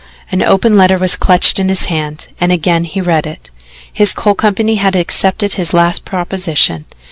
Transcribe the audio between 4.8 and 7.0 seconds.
accepted his last proposition.